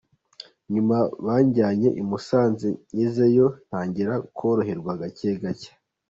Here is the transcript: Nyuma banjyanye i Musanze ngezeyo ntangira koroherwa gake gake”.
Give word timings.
Nyuma 0.73 0.97
banjyanye 1.25 1.89
i 2.01 2.03
Musanze 2.09 2.67
ngezeyo 2.93 3.47
ntangira 3.67 4.13
koroherwa 4.37 4.91
gake 5.01 5.29
gake”. 5.41 5.71